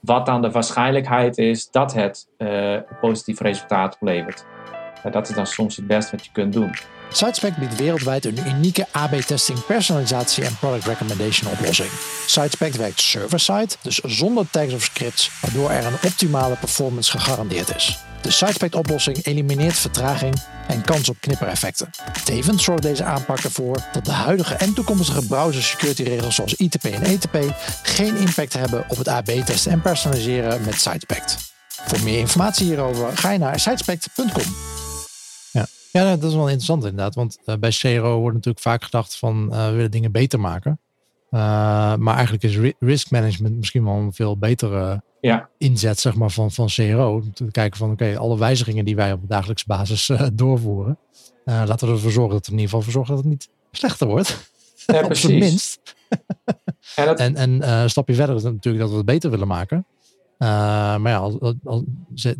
[0.00, 4.46] wat dan de waarschijnlijkheid is dat het een positief resultaat oplevert.
[5.12, 6.74] Dat is dan soms het beste wat je kunt doen.
[7.10, 11.90] Sitespec biedt wereldwijd een unieke AB-testing, personalisatie en product recommendation oplossing.
[12.26, 17.98] Sitespec werkt server-side, dus zonder tags of scripts, waardoor er een optimale performance gegarandeerd is.
[18.20, 20.34] De Sitespec oplossing elimineert vertraging
[20.68, 21.90] en kans op knippereffecten.
[22.24, 26.84] Tevens zorgt deze aanpak ervoor dat de huidige en toekomstige browser security regels zoals ITP
[26.84, 27.38] en ETP
[27.82, 31.36] geen impact hebben op het AB-testen en personaliseren met Sitespect.
[31.68, 34.73] Voor meer informatie hierover ga je naar sitespect.com.
[35.94, 36.02] Ja.
[36.02, 39.48] ja, dat is wel interessant inderdaad, want uh, bij CRO wordt natuurlijk vaak gedacht van
[39.52, 40.78] uh, we willen dingen beter maken.
[41.30, 41.40] Uh,
[41.96, 45.48] maar eigenlijk is risk management misschien wel een veel betere ja.
[45.58, 47.14] inzet zeg maar, van, van CRO.
[47.14, 50.98] Om te kijken van oké, alle wijzigingen die wij op dagelijkse basis uh, doorvoeren.
[51.44, 54.06] Laten we ervoor zorgen dat we in ieder geval voor zorgen dat het niet slechter
[54.06, 54.50] wordt.
[54.86, 55.94] Ja, op zijn minst.
[56.96, 57.18] en dat...
[57.18, 59.86] en, en een stapje verder is natuurlijk dat we het beter willen maken.
[60.38, 61.84] Maar ja, al, al,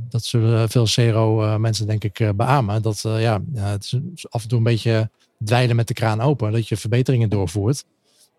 [0.09, 2.83] dat zullen veel CRO mensen denk ik beamen.
[2.83, 3.83] Dat ja, het
[4.15, 5.11] is af en toe een beetje
[5.45, 6.53] dweilen met de kraan open.
[6.53, 7.85] Dat je verbeteringen doorvoert.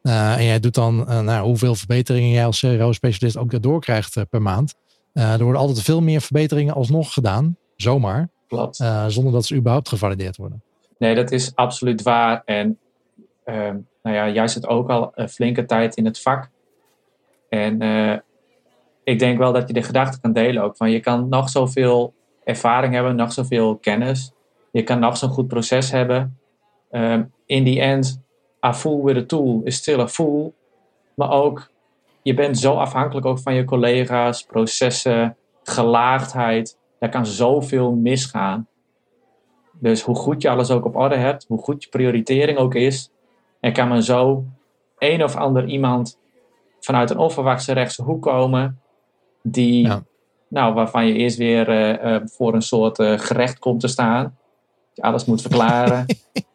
[0.06, 4.16] Uh, en jij doet dan uh, nou, hoeveel verbeteringen jij als CRO-specialist ook daardoor krijgt
[4.16, 4.76] uh, per maand.
[5.14, 8.30] er worden altijd veel meer verbeteringen alsnog gedaan, zomaar.
[8.48, 8.76] Klopt.
[9.08, 10.62] zonder dat ze überhaupt gevalideerd worden.
[10.98, 12.42] Nee, dat is absoluut waar.
[12.46, 12.78] En
[13.44, 16.50] ehm, nou ja, jij zit ook al een flinke tijd in het vak.
[17.50, 17.78] En
[19.06, 20.78] ik denk wel dat je de gedachte kan delen ook.
[20.78, 22.14] Van je kan nog zoveel
[22.44, 24.34] ervaring hebben, nog zoveel kennis.
[24.72, 26.38] Je kan nog zo'n goed proces hebben.
[26.92, 28.22] Ehm, in die end
[28.66, 30.54] a fool with a tool is still a fool.
[31.14, 31.70] Maar ook,
[32.22, 36.78] je bent zo afhankelijk ook van je collega's, processen, gelaagdheid.
[37.00, 38.68] Daar kan zoveel misgaan.
[39.80, 43.12] Dus hoe goed je alles ook op orde hebt, hoe goed je prioritering ook is,
[43.60, 44.46] en kan men zo
[44.98, 46.20] een of ander iemand
[46.80, 48.80] vanuit een onverwachte rechtse hoek komen,
[49.46, 49.88] die,
[50.48, 54.38] nou, waarvan je eerst weer uh, uh, voor een soort uh, gerecht komt te staan.
[54.94, 56.06] Je alles moet verklaren.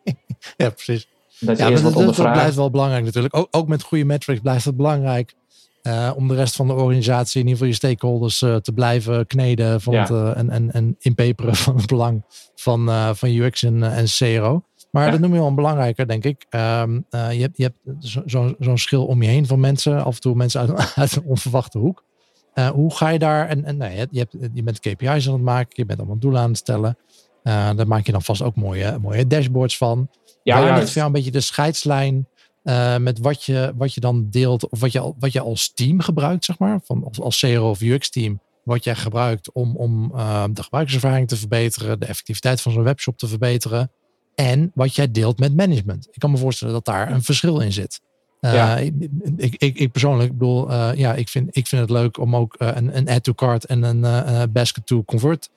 [0.56, 1.08] ja, precies.
[1.40, 3.36] Dat ja, dat, dat, blijft wel belangrijk natuurlijk.
[3.36, 5.34] Ook, ook met goede metrics blijft het belangrijk.
[5.82, 9.26] Uh, om de rest van de organisatie, in ieder geval je stakeholders, uh, te blijven
[9.26, 12.24] kneden van het, uh, en, en, en inpeperen van het belang
[12.54, 14.64] van, van UX en, en CRO.
[14.90, 16.46] Maar dat noem je wel een belangrijker, denk ik.
[16.50, 17.78] Um, je hebt, je hebt
[18.24, 21.24] zo'n zo schil om je heen van mensen, af en toe mensen uit, uit een
[21.24, 22.04] onverwachte hoek.
[22.54, 25.72] Hoe ga je daar, en, en nee, je, hebt, je bent KPI's aan het maken,
[25.72, 26.98] je bent allemaal doelen aan het stellen.
[27.42, 30.08] daar maak je dan vast ook mooie, mooie dashboards van.
[30.42, 32.28] Ja, Waar ligt voor jou een beetje de scheidslijn
[32.64, 36.00] uh, met wat je, wat je dan deelt, of wat je, wat je als team
[36.00, 40.44] gebruikt, zeg maar, van, als, als CRO of UX-team, wat jij gebruikt om, om uh,
[40.52, 43.90] de gebruikerservaring te verbeteren, de effectiviteit van zo'n webshop te verbeteren,
[44.34, 46.08] en wat jij deelt met management.
[46.10, 48.00] Ik kan me voorstellen dat daar een verschil in zit.
[48.40, 48.76] Uh, ja.
[48.76, 52.96] ik, ik, ik, persoonlijk bedoel, ja, ik vind, ik vind het leuk om ook een,
[52.96, 55.50] een add to cart en een basket to convert,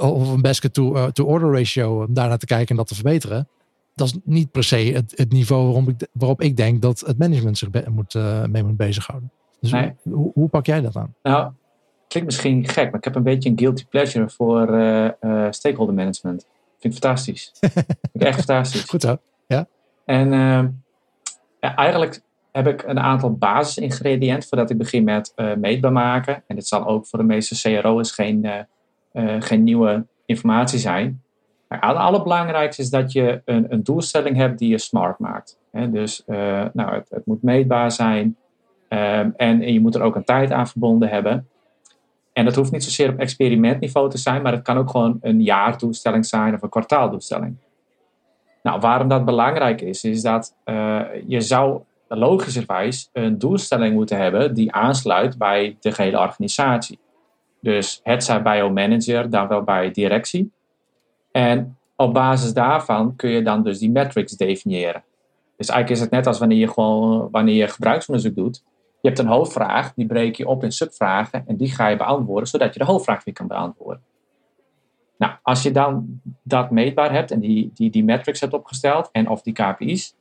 [0.00, 3.48] of een basket to, to order ratio, daarna te kijken en dat te verbeteren
[3.96, 7.18] dat is niet per se het, het niveau waarop ik, waarop ik denk dat het
[7.18, 8.14] management zich moet,
[8.50, 9.30] mee moet bezighouden.
[9.60, 11.14] Dus hoe, hoe, pak jij dat aan?
[11.22, 11.52] Nou,
[12.08, 14.66] klinkt misschien gek, maar ik heb een beetje een guilty pleasure voor
[15.50, 16.46] stakeholder management.
[16.78, 17.52] Vind ik fantastisch.
[17.60, 18.82] vind ik echt fantastisch.
[18.82, 19.66] Goed zo, ja.
[20.04, 20.84] En
[21.60, 22.20] eigenlijk
[22.52, 26.42] heb ik een aantal basisingrediënten voordat ik begin met meetbaar maken.
[26.46, 28.66] En dit zal ook voor de meeste CRO's geen,
[29.38, 31.22] geen nieuwe informatie zijn.
[31.68, 35.58] Het allerbelangrijkste is dat je een, een doelstelling hebt die je smart maakt.
[35.72, 36.22] dus
[36.72, 38.36] nou, het, het, moet meetbaar zijn
[38.88, 41.48] um, en, je moet er ook een tijd aan verbonden hebben.
[42.32, 45.42] En dat hoeft niet zozeer op experimentniveau te zijn, maar het kan ook gewoon een
[45.42, 47.56] jaardoelstelling zijn of een kwartaaldoelstelling.
[48.66, 54.54] Nou, waarom dat belangrijk is, is dat uh, je zou logischerwijs een doelstelling moeten hebben
[54.54, 56.98] die aansluit bij de gehele organisatie.
[57.60, 60.52] Dus het zij bij jouw manager, dan wel bij directie.
[61.32, 65.04] En op basis daarvan kun je dan dus die metrics definiëren.
[65.56, 68.62] Dus eigenlijk is het net als wanneer je gewoon wanneer je gebruiksonderzoek doet.
[68.64, 71.96] Je Je hebt een hoofdvraag, die breek je op in subvragen en die ga je
[71.96, 74.02] beantwoorden, zodat je de hoofdvraag weer kan beantwoorden.
[75.18, 79.28] Nou, als je dan dat meetbaar hebt en die, die, die metrics hebt opgesteld en
[79.28, 80.14] of die KPI's,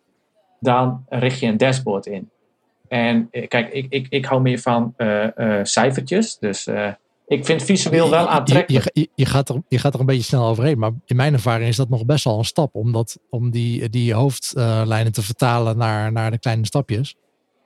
[0.60, 2.30] dan richt je een dashboard in.
[2.88, 6.38] En eh, kijk, ik, ik, ik hou meer van uh, cijfertjes.
[6.38, 6.92] Dus uh,
[7.28, 8.90] ik vind visueel wel aantrekkelijk.
[8.94, 10.80] Je, je, je, gaat er, je gaat er een beetje snel overheen.
[10.80, 12.76] Maar in mijn ervaring is dat nog best wel een stap.
[12.76, 17.16] Om, dat, om die, die hoofdlijnen te vertalen naar, naar de kleine stapjes.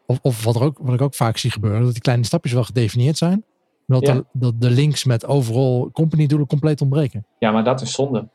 [0.05, 1.83] Of, of wat, er ook, wat ik ook vaak zie gebeuren.
[1.83, 3.43] Dat die kleine stapjes wel gedefinieerd zijn.
[3.89, 7.25] Dat, de, dat de links met overal company doelen compleet ontbreken.
[7.39, 8.27] Ja, maar dat is zonde.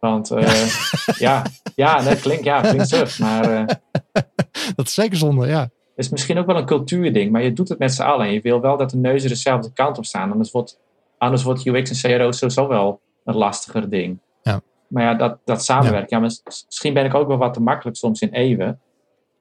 [0.00, 0.68] Want uh,
[1.18, 3.52] ja, ja, dat klinkt, ja, klinkt maar...
[3.52, 3.64] Uh,
[4.76, 5.60] dat is zeker zonde, ja.
[5.60, 8.26] Het is misschien ook wel een cultuurding, maar je doet het met z'n allen.
[8.26, 10.32] En je wil wel dat de neuzen dezelfde kant op staan.
[10.32, 10.80] Anders wordt,
[11.18, 14.18] anders wordt UX en CRO sowieso wel een lastiger ding.
[14.42, 14.60] Ja.
[14.88, 16.20] Maar ja, dat, dat samenwerken.
[16.20, 16.30] Ja.
[16.44, 18.80] misschien ben ik ook wel wat te makkelijk soms in eeuwen.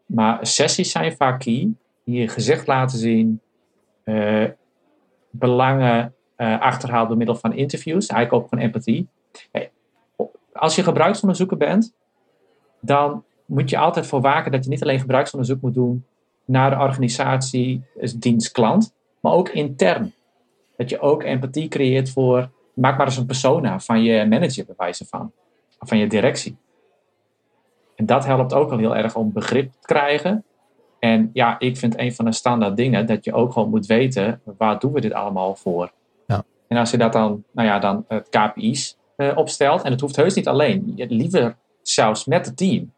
[0.05, 1.69] Maar sessies zijn vaak key.
[2.05, 3.41] Die je gezicht laten zien.
[4.05, 4.43] Uh,
[5.37, 8.07] belangen uh, achterhaalt door middel van interviews.
[8.07, 9.07] Eigenlijk ook van empathie.
[10.53, 11.93] als je gebruiksonderzoeker bent,
[12.79, 16.05] dan moet je altijd voor waken dat je niet alleen gebruiksonderzoek moet doen
[16.45, 20.13] naar de organisatie, dus dienst klant, maar ook intern.
[20.77, 24.75] Dat je ook empathie creëert voor, maak maar eens een persona van je manager bij
[24.77, 25.31] wijze van,
[25.79, 26.57] of van je directie.
[27.95, 30.43] En dat helpt ook al heel erg om begrip te krijgen.
[31.05, 34.41] En ja, ik vind een van de standaard dingen dat je ook gewoon moet weten,
[34.57, 35.91] waar doen we dit allemaal voor?
[36.27, 36.43] Ja.
[36.67, 40.15] En als je dat dan, nou ja, dan het KPI's uh, opstelt, en het hoeft
[40.15, 42.91] heus niet alleen, liever zelfs met het team.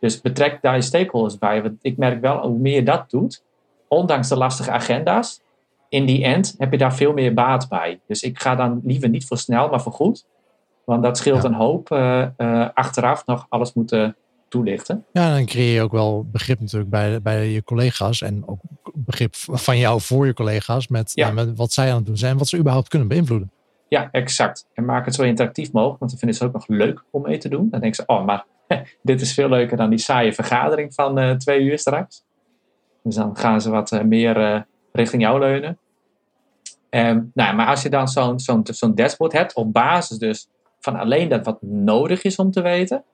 [0.00, 1.62] Dus betrek daar je stakeholders bij.
[1.62, 3.42] Want ik merk wel, hoe meer je dat doet,
[3.88, 5.40] ondanks de lastige agenda's,
[5.88, 8.00] in die end heb je daar veel meer baat bij.
[8.06, 10.26] Dus ik ga dan liever niet voor snel, maar voor goed.
[10.84, 14.16] Want dat scheelt een hoop uh, uh, achteraf nog alles moeten
[14.54, 15.04] toelichten.
[15.12, 18.22] Ja, dan creëer je ook wel begrip natuurlijk bij, bij je collega's.
[18.22, 18.60] En ook
[18.94, 21.30] begrip van jou voor je collega's met, ja.
[21.30, 22.32] met wat zij aan het doen zijn.
[22.32, 23.50] En wat ze überhaupt kunnen beïnvloeden.
[23.88, 24.66] Ja, exact.
[24.74, 25.98] En maak het zo interactief mogelijk.
[25.98, 27.70] Want dan vinden ze het ook nog leuk om mee te doen.
[27.70, 28.46] Dan denken ze, oh, maar
[29.02, 32.24] dit is veel leuker dan die saaie vergadering van uh, twee uur straks.
[33.02, 34.60] Dus dan gaan ze wat uh, meer uh,
[34.92, 35.78] richting jou leunen.
[36.90, 40.48] Um, nou, maar als je dan zo'n zo'n zo'n dashboard hebt, op basis dus
[40.80, 43.04] van alleen dat wat nodig is om te weten.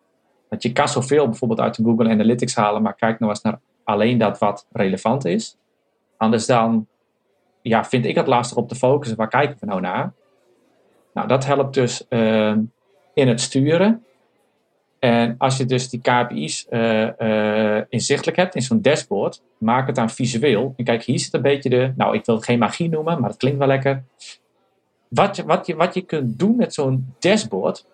[0.51, 3.61] Want je kan zoveel bijvoorbeeld uit de Google Analytics halen, maar kijk nou eens naar
[3.85, 5.57] alleen dat wat relevant is.
[6.17, 6.87] Anders dan
[7.63, 9.17] ja, vind ik het lastig om te focussen.
[9.17, 10.13] Waar kijken we nou naar?
[11.13, 12.57] Nou, dat helpt dus uh,
[13.15, 14.05] in het sturen.
[14.99, 19.97] En als je dus die KPI's uh, uh, inzichtelijk hebt in zo'n dashboard, maak het
[19.97, 20.75] dan visueel.
[20.77, 23.31] En kijk, hier zit een beetje de, nou ik wil het geen magie noemen, maar
[23.31, 24.03] het klinkt wel lekker.
[25.09, 27.87] Wat wat je, wat je kunt doen met zo'n dashboard,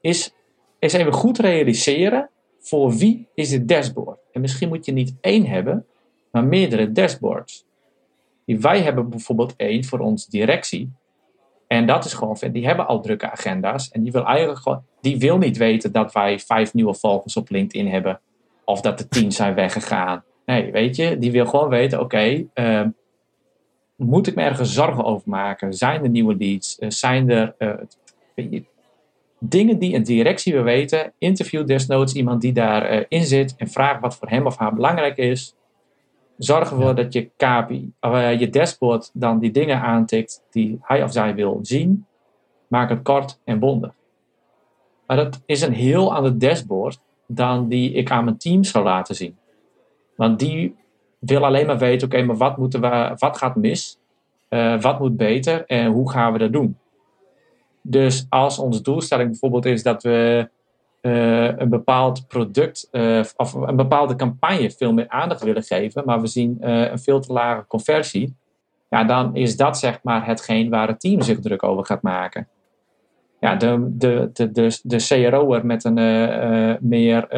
[0.00, 0.34] is,
[0.82, 4.18] is even goed realiseren voor wie is het dashboard.
[4.32, 5.86] En misschien moet je niet één hebben,
[6.30, 7.64] maar meerdere dashboards.
[8.44, 10.92] Wij hebben bijvoorbeeld één voor onze directie.
[11.66, 13.88] En dat is gewoon, die hebben al drukke agenda's.
[13.88, 17.50] En die wil eigenlijk gewoon, die wil niet weten dat wij vijf nieuwe volgers op
[17.50, 18.20] LinkedIn hebben.
[18.64, 20.24] Of dat er tien zijn weggegaan.
[20.46, 22.86] Nee, weet je, die wil gewoon weten, oké, uh,
[23.96, 25.74] moet ik me ergens zorgen over maken?
[25.74, 26.76] Zijn er nieuwe leads?
[26.80, 27.74] Uh, zijn er uh,
[29.44, 31.12] dingen die een directie wil weten?
[31.18, 35.16] Interview desnoods iemand die daarin in zit en vraag wat voor hem of haar belangrijk
[35.16, 35.54] is.
[36.38, 41.12] Zorg ervoor dat je KPI, uh, je dashboard dan die dingen aantikt die hij of
[41.12, 42.06] zij wil zien.
[42.68, 43.92] Maak het kort en bondig.
[45.06, 49.14] Maar dat is een heel ander dashboard dan die ik aan mijn team zou laten
[49.14, 49.36] zien.
[50.16, 50.76] Want die
[51.18, 53.98] wil alleen maar weten, oké, maar wat, moeten we, wat gaat mis?
[54.48, 56.76] Uh, wat moet beter en hoe gaan we dat doen?
[57.82, 60.48] Dus als onze doelstelling bijvoorbeeld is dat we
[61.02, 66.20] uh, een bepaald product uh, of een bepaalde campagne veel meer aandacht willen geven, maar
[66.20, 68.36] we zien uh, een veel te lage conversie,
[68.88, 72.48] ja, dan is dat zeg maar hetgeen waar het team zich druk over gaat maken.
[73.40, 75.94] Ja, de, de, de, de, de CRO'er met een
[76.80, 77.28] meer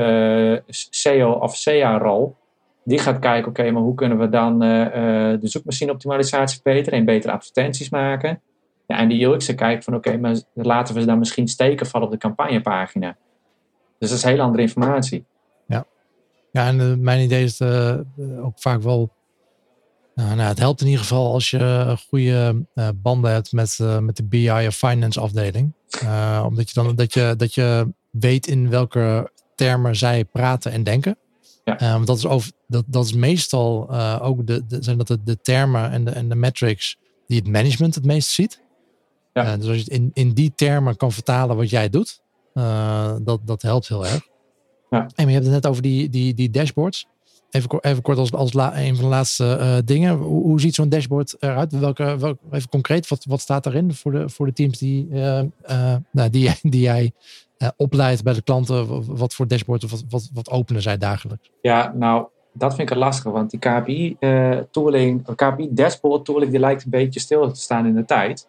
[0.90, 2.36] SEO of CA-rol,
[2.84, 7.90] die gaat kijken, oké, maar hoe kunnen we dan de zoekmachine-optimalisatie verbeteren en betere advertenties
[7.90, 8.40] maken?
[8.86, 11.86] Ja, en die UX'er kijkt van, oké, okay, maar laten we ze dan misschien steken
[11.86, 13.16] vallen op de campagnepagina.
[13.98, 15.24] Dus dat is hele andere informatie.
[15.66, 15.86] Ja,
[16.50, 17.98] ja en uh, mijn idee is uh,
[18.40, 19.12] ook vaak wel.
[20.14, 24.16] Nou, nou, het helpt in ieder geval als je goede uh, banden hebt met, met
[24.16, 25.72] de BI of finance afdeling.
[26.44, 31.18] omdat je dan dat je, dat je weet in welke termen zij praten en denken.
[31.64, 31.76] Ja.
[31.78, 35.40] want dat is, over, dat, dat is meestal ook de, de, zijn dat de, de
[35.40, 38.62] termen en de, en de metrics die het management het meest ziet.
[39.42, 39.56] Ja.
[39.56, 42.22] dus als je het in, in die termen kan vertalen wat jij doet,
[42.54, 44.28] uh, dat, dat helpt heel erg.
[44.90, 45.06] Ja.
[45.14, 47.06] En je hebt het net over die, die, die dashboards.
[47.50, 50.14] even, even kort als, als een van de laatste uh, dingen.
[50.16, 51.72] Hoe, hoe ziet zo'n dashboard eruit?
[51.72, 55.08] Welke, welke, even concreet, wat, wat staat daarin voor de, voor de teams die,
[56.10, 57.12] nou, die, die jij
[57.76, 59.16] opleidt bij de klanten?
[59.16, 61.50] Wat voor dashboard of wat, wat, wat openen zij dagelijks?
[61.60, 67.20] Ja, nou, dat vind ik het lastig, want die KPI-tooling, KPI-dashboard-tooling, die lijkt een beetje
[67.20, 68.48] stil te staan in de tijd.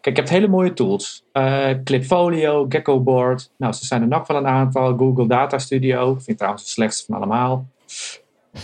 [0.00, 1.24] Kijk, je hebt hele mooie tools.
[1.32, 3.50] Uh, Clipfolio, Geckoboard.
[3.56, 4.96] Nou, ze zijn er nog wel een aantal.
[4.96, 6.02] Google Data Studio.
[6.02, 7.66] Ik vind het trouwens het slechtste van allemaal.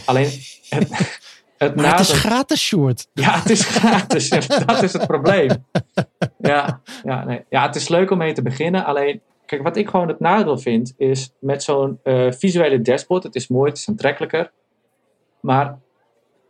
[0.05, 0.31] Alleen,
[0.69, 0.89] het,
[1.59, 3.09] het, het is gratis, short.
[3.13, 4.29] Ja, het is gratis.
[4.67, 5.51] dat is het probleem.
[6.39, 7.45] Ja, ja, nee.
[7.49, 8.85] ja, het is leuk om mee te beginnen.
[8.85, 13.23] Alleen, kijk, wat ik gewoon het nadeel vind, is met zo'n uh, visuele dashboard.
[13.23, 14.51] Het is mooi, het is aantrekkelijker.
[15.41, 15.79] Maar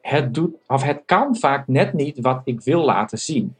[0.00, 3.56] het, doet, of het kan vaak net niet wat ik wil laten zien.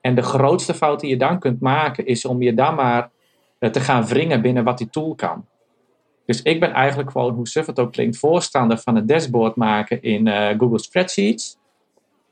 [0.00, 3.10] En de grootste fout die je dan kunt maken is om je dan maar
[3.58, 5.46] eh, te gaan wringen binnen wat die tool kan.
[6.28, 10.02] Dus ik ben eigenlijk gewoon, hoe suf het ook klinkt, voorstander van een dashboard maken
[10.02, 11.58] in uh, Google Spreadsheets.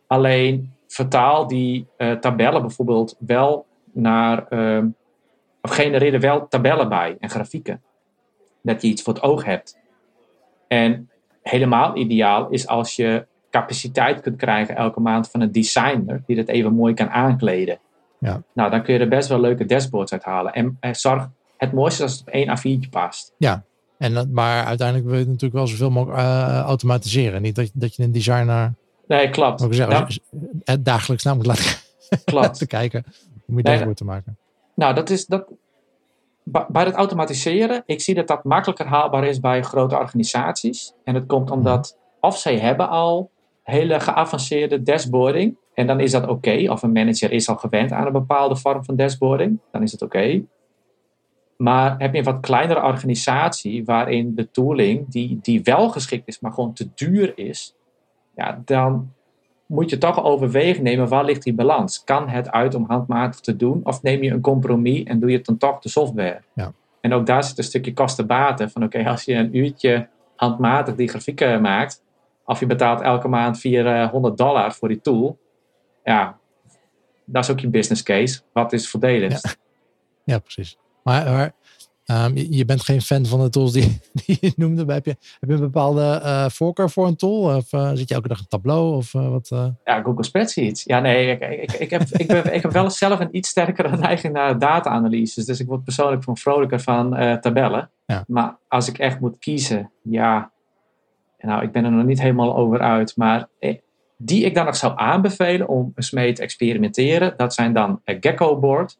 [0.07, 4.85] Alleen vertaal die uh, tabellen bijvoorbeeld wel naar, uh,
[5.63, 7.83] of genereer er wel tabellen bij en grafieken.
[8.63, 9.79] Dat je iets voor het oog hebt.
[10.69, 11.11] En
[11.43, 13.27] helemaal ideaal is als je
[13.59, 17.79] capaciteit kunt krijgen elke maand van een designer die dat even mooi kan aankleden.
[18.19, 18.43] Ja.
[18.53, 20.53] Nou, dan kun je er best wel leuke dashboards uit halen.
[20.53, 23.33] En eh, zorg, het mooiste is als het op één A4'tje past.
[23.39, 23.65] Ja,
[23.99, 27.43] en, maar uiteindelijk wil je natuurlijk wel zoveel mogelijk uh, automatiseren.
[27.43, 28.75] Niet dat, dat je een designer...
[29.07, 29.61] Nee, klopt.
[29.61, 30.19] Zeggen, nou,
[30.65, 31.65] het dagelijks na moet laten,
[32.25, 32.59] klopt.
[32.59, 33.05] te kijken
[33.47, 34.37] om je dashboard te maken.
[34.75, 35.27] Nou, dat is...
[35.27, 35.45] Dat,
[36.69, 40.93] bij het automatiseren, ik zie dat dat makkelijker haalbaar is bij grote organisaties.
[41.05, 43.31] En dat komt omdat of zij hebben al
[43.67, 45.57] hele geavanceerde dashboarding.
[45.75, 46.71] En dan is dat oké.
[46.71, 49.59] Of een manager is al gewend aan een bepaalde vorm van dashboarding.
[49.73, 50.43] Dan is het oké.
[51.57, 56.41] Maar heb je een wat kleinere organisatie waarin de tooling die, die wel geschikt is,
[56.41, 57.75] maar gewoon te duur is.
[58.35, 59.13] Ja, dan
[59.67, 62.05] moet je toch overwegen nemen waar ligt die balans.
[62.05, 63.81] Kan het uit om handmatig te doen?
[63.85, 66.41] Of neem je een compromis en doe je het dan toch de software?
[66.55, 66.73] Ja.
[67.01, 68.71] En ook daar zit een stukje kosten-baten.
[68.71, 72.05] Van oké, als je een uurtje handmatig die grafieken maakt,
[72.47, 75.39] of je betaalt elke maand 400 dollar voor die tool.
[76.05, 76.39] Ja,
[77.25, 78.41] dat is ook je business case.
[78.53, 79.43] Wat is voordelig?
[79.43, 79.51] Ja.
[80.25, 80.79] ja, precies.
[81.03, 81.55] Maar, maar
[82.27, 84.93] um, je bent geen fan van de tools die, die je noemde.
[84.93, 87.57] Heb je, heb je een bepaalde uh, voorkeur voor een tool?
[87.57, 88.97] Of uh, zit je elke dag een tableau?
[88.97, 89.49] Of, uh, wat,
[89.85, 90.85] Ja, Google Spreadsheets.
[90.85, 93.97] Ja, nee, ik, ik, ik, heb, ik, ben, ik heb wel zelf een iets sterkere
[94.07, 95.45] neiging naar data-analyses.
[95.45, 97.91] Dus ik word persoonlijk van vrolijker van tabellen.
[98.07, 98.25] Ja.
[98.27, 100.51] Maar als ik echt moet kiezen, ja,
[101.39, 103.79] nou, ik ben er nog niet helemaal over uit, maar eh,
[104.17, 108.59] die ik dan nog zou aanbevelen om eens mee te experimenteren, dat zijn dan Gecko
[108.59, 108.99] Board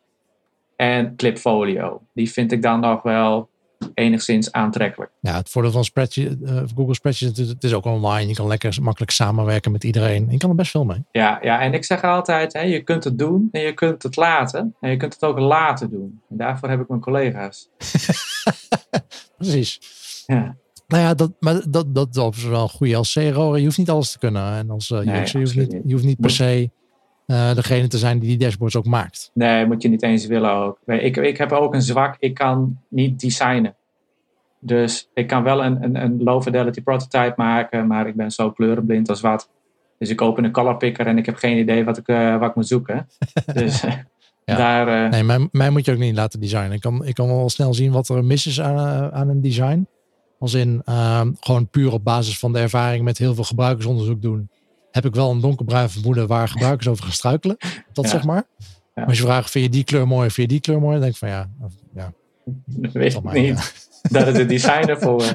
[0.77, 2.03] en Clipfolio.
[2.13, 3.49] Die vind ik dan nog wel
[3.95, 5.11] enigszins aantrekkelijk.
[5.21, 8.29] Ja, het voordeel van spreadsheet, uh, Google Spreadsheet, het is ook online.
[8.29, 10.27] Je kan lekker makkelijk samenwerken met iedereen.
[10.31, 11.05] Je kan er best veel mee.
[11.11, 14.17] Ja, ja en ik zeg altijd, hè, je kunt het doen en je kunt het
[14.17, 14.75] laten.
[14.81, 16.21] En je kunt het ook laten doen.
[16.31, 17.69] En daarvoor heb ik mijn collega's.
[19.39, 19.81] Precies.
[20.27, 20.57] Ja.
[20.87, 23.57] Nou ja, dat, maar dat, dat, dat is wel een goede als CRO.
[23.57, 24.53] Je hoeft niet alles te kunnen.
[24.53, 26.71] En als uh, nee, je, hoeft niet, je hoeft niet per se
[27.27, 29.31] uh, degene te zijn die die dashboards ook maakt.
[29.35, 30.79] Nee, moet je niet eens willen ook.
[30.87, 32.17] Ik, ik heb ook een zwak.
[32.19, 33.77] Ik kan niet designen.
[34.59, 38.51] Dus ik kan wel een, een, een low fidelity prototype maken, maar ik ben zo
[38.51, 39.51] kleurenblind als wat.
[39.99, 42.49] Dus ik open een color picker en ik heb geen idee wat ik, uh, wat
[42.49, 43.09] ik moet zoeken.
[43.55, 43.81] dus
[44.45, 44.57] ja.
[44.57, 45.09] daar...
[45.09, 46.73] nee, mij, mij, moet je ook niet laten designen.
[46.73, 49.87] Ik kan, ik kan wel snel zien wat er mis is aan, aan een design.
[50.39, 54.51] Als in ehm, gewoon puur op basis van de ervaring met heel veel gebruikersonderzoek doen.
[54.91, 57.57] Heb ik wel een donkerbruin vermoeden waar gebruikers over gaan struikelen.
[57.93, 58.45] Dat zeg maar.
[58.95, 59.05] Ja.
[59.05, 60.93] als je vraagt, vind je die kleur mooi, vind je die kleur mooi?
[60.93, 61.51] Dan denk ik van ja,
[61.95, 62.13] ja.
[62.67, 63.75] Dat weet ik niet.
[64.11, 65.23] Daar is de designer voor.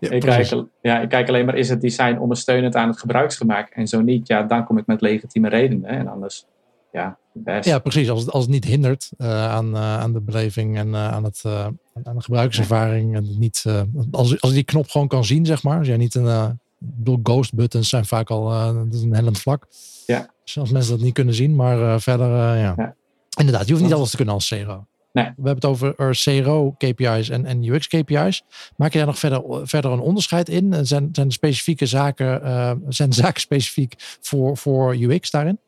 [0.00, 3.68] ik, kijk, ja, ik kijk alleen maar, is het design ondersteunend aan het gebruiksgemak?
[3.68, 5.90] En zo niet, ja, dan kom ik met legitieme redenen.
[5.90, 6.46] En anders
[6.94, 7.68] ja, best.
[7.68, 8.10] Ja, precies.
[8.10, 11.24] Als het, als het niet hindert uh, aan, uh, aan de beleving en uh, aan,
[11.24, 13.14] het, aan de gebruikservaring.
[13.14, 13.64] En niet,
[14.10, 15.78] als, als die knop gewoon kan zien, zeg maar.
[15.78, 16.58] Als jij niet een.
[16.78, 19.66] bedoel, ghost buttons zijn vaak al een hellend vlak.
[20.06, 20.30] Ja.
[20.44, 22.74] Dus als mensen dat niet kunnen zien, maar verder, ja.
[22.76, 22.94] ja.
[23.38, 24.86] Inderdaad, je hoeft niet alles te kunnen als CRO.
[25.12, 25.24] Nee.
[25.24, 28.42] We hebben het over CRO KPI's en, en UX KPI's.
[28.76, 30.86] Maak je daar nog verder, verder een onderscheid in?
[30.86, 35.58] Zijn, zijn specifieke zaken, zijn zaken specifiek voor, voor UX daarin?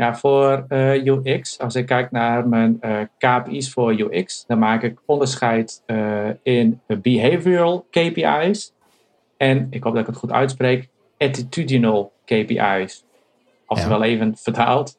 [0.00, 4.44] Ja, voor uh, eh, UX, als ik kijk naar mijn uh, eh, KPI's voor UX,
[4.46, 8.72] dan maak ik onderscheid uh, in behavioral KPI's
[9.36, 10.88] en, ik hoop dat ik het goed uitspreek,
[11.18, 13.04] attitudinal KPI's.
[13.66, 14.10] Oftewel ja.
[14.10, 14.98] even vertaald.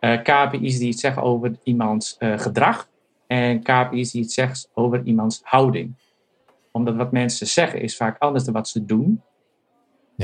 [0.00, 2.88] KPI's die iets zeggen over iemands gedrag
[3.26, 5.94] en KPI's die iets zeggen over iemands houding.
[6.72, 9.22] Omdat wat mensen zeggen is vaak anders dan wat ze doen.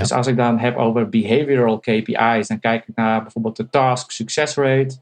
[0.01, 4.11] Dus als ik dan heb over behavioral KPI's, dan kijk ik naar bijvoorbeeld de task
[4.11, 4.97] success rate,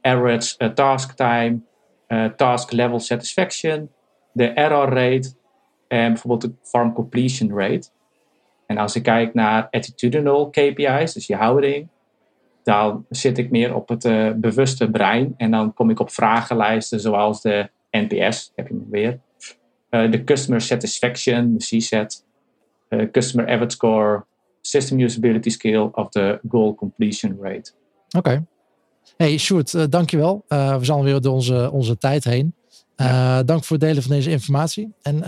[0.00, 1.58] average uh, task time,
[2.08, 3.90] uh, task level satisfaction,
[4.32, 5.32] de error rate
[5.88, 7.88] en bijvoorbeeld de farm completion rate.
[8.66, 11.88] En als ik kijk naar attitudinal KPI's, dus je houding,
[12.62, 15.34] dan zit ik meer op het uh, bewuste brein.
[15.36, 19.20] En dan kom ik op vragenlijsten zoals de NPS, heb je hem weer.
[20.10, 22.26] De Customer Satisfaction, de CSAT.
[22.88, 24.24] Uh, customer Average Score,
[24.68, 27.72] System Usability Scale of de Goal Completion Rate.
[28.06, 28.18] Oké.
[28.18, 28.44] Okay.
[29.16, 30.44] Hey Sjoerd, dankjewel.
[30.48, 32.54] we zijn alweer door onze, onze tijd heen.
[32.96, 33.42] Ja.
[33.42, 34.92] dank voor het delen van deze informatie.
[35.02, 35.24] En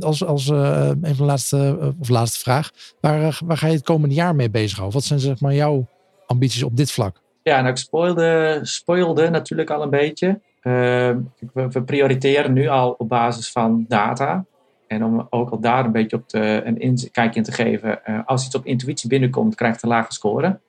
[0.00, 2.70] als, als een van de laatste, of laatste vraag,
[3.00, 4.98] waar, waar ga je het komende jaar mee bezighouden?
[4.98, 5.86] Wat zijn zeg maar jouw
[6.26, 7.22] ambities op dit vlak?
[7.42, 10.26] Ja, nou, ik spoilde, spoilde natuurlijk al een beetje.
[10.28, 10.72] Uh,
[11.52, 14.44] we, we, prioriteren nu al op basis van data.
[14.86, 18.00] En om ook al daar een beetje op te, een in, kijkje in te geven.
[18.06, 20.60] Uh, als iets op intuïtie binnenkomt, krijgt het een lage score.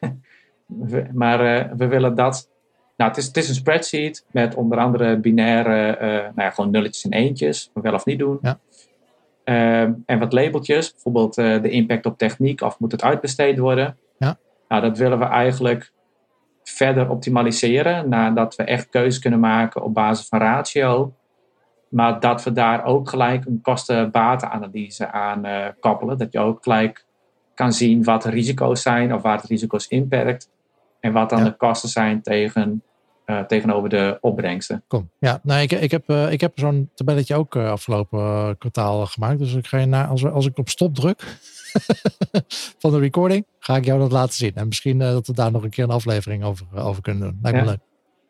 [1.12, 2.50] maar uh, we willen dat.
[2.96, 6.70] Nou, het is, het is een spreadsheet met onder andere binaire, uh, nou ja, gewoon
[6.70, 7.70] nulletjes en eentjes.
[7.74, 8.38] Wel of niet doen.
[8.42, 8.58] Ja.
[9.44, 13.96] Ehm, en wat labeltjes, bijvoorbeeld de impact op techniek of moet het uitbesteed worden.
[14.68, 15.92] Nou, dat willen we eigenlijk
[16.62, 21.14] verder optimaliseren, nadat we echt keuzes kunnen maken op basis van ratio.
[21.94, 26.18] Maar dat we daar ook gelijk een kosten-batenanalyse aan uh, koppelen.
[26.18, 27.04] Dat je ook gelijk
[27.54, 30.50] kan zien wat de risico's zijn of waar het risico's inperkt.
[31.00, 32.82] En wat dan de kosten zijn tegen,
[33.26, 34.84] uh, tegenover de opbrengsten.
[34.86, 39.38] Kom, ja, nou, ik, ik heb, uh, ik heb zo'n tabelletje ook afgelopen kwartaal gemaakt.
[39.38, 41.22] Dus ik ga je na, als, als ik op stop druk,
[42.80, 44.54] van de recording, ga ik jou dat laten zien.
[44.54, 47.38] En misschien dat we daar nog een keer een aflevering over, over kunnen doen.
[47.42, 47.70] Lijkt me ja.
[47.70, 47.80] leuk.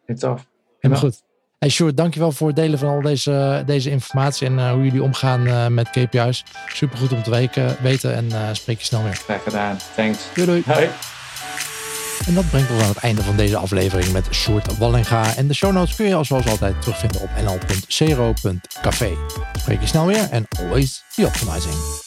[0.06, 0.46] Het tof.
[0.78, 1.22] Helemaal goed.
[1.64, 5.02] Hey Sjoerd, dankjewel voor het delen van al deze, deze informatie en uh, hoe jullie
[5.02, 6.44] omgaan uh, met KPI's.
[6.72, 9.14] Supergoed om te weken, weten en uh, spreek je snel weer.
[9.14, 9.76] Graag gedaan.
[9.96, 10.18] Thanks.
[10.34, 10.62] Doei doei.
[10.66, 10.88] Hoi.
[12.26, 15.36] En dat brengt ons aan het einde van deze aflevering met Sjoerd Wallinga.
[15.36, 19.10] En de show notes kun je zoals altijd terugvinden op nl.cero.café.
[19.58, 22.03] Spreek je snel weer en always be optimizing.